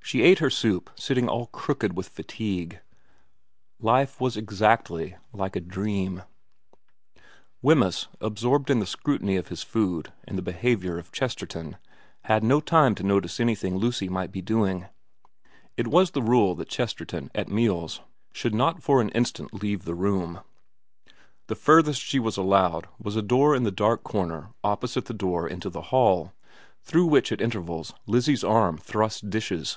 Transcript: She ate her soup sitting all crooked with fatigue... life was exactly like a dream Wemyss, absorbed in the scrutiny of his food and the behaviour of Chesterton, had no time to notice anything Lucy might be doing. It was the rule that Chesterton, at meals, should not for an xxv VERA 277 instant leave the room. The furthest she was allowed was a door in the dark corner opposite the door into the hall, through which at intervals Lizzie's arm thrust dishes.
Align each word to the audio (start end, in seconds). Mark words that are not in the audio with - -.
She 0.00 0.22
ate 0.22 0.38
her 0.38 0.48
soup 0.48 0.88
sitting 0.94 1.28
all 1.28 1.48
crooked 1.48 1.94
with 1.94 2.08
fatigue... 2.08 2.80
life 3.78 4.22
was 4.22 4.38
exactly 4.38 5.16
like 5.34 5.54
a 5.54 5.60
dream 5.60 6.22
Wemyss, 7.60 8.08
absorbed 8.18 8.70
in 8.70 8.78
the 8.80 8.86
scrutiny 8.86 9.36
of 9.36 9.48
his 9.48 9.62
food 9.62 10.10
and 10.26 10.38
the 10.38 10.40
behaviour 10.40 10.96
of 10.98 11.12
Chesterton, 11.12 11.76
had 12.22 12.42
no 12.42 12.58
time 12.58 12.94
to 12.94 13.02
notice 13.02 13.38
anything 13.38 13.76
Lucy 13.76 14.08
might 14.08 14.32
be 14.32 14.40
doing. 14.40 14.86
It 15.76 15.88
was 15.88 16.12
the 16.12 16.22
rule 16.22 16.54
that 16.54 16.70
Chesterton, 16.70 17.30
at 17.34 17.50
meals, 17.50 18.00
should 18.32 18.54
not 18.54 18.82
for 18.82 19.02
an 19.02 19.10
xxv 19.10 19.12
VERA 19.12 19.50
277 19.50 19.52
instant 19.52 19.62
leave 19.62 19.84
the 19.84 19.94
room. 19.94 20.40
The 21.48 21.54
furthest 21.54 22.00
she 22.00 22.18
was 22.18 22.38
allowed 22.38 22.88
was 22.98 23.14
a 23.14 23.20
door 23.20 23.54
in 23.54 23.64
the 23.64 23.70
dark 23.70 24.04
corner 24.04 24.54
opposite 24.64 25.04
the 25.04 25.12
door 25.12 25.46
into 25.46 25.68
the 25.68 25.82
hall, 25.92 26.32
through 26.80 27.04
which 27.04 27.30
at 27.30 27.42
intervals 27.42 27.92
Lizzie's 28.06 28.42
arm 28.42 28.78
thrust 28.78 29.28
dishes. 29.28 29.76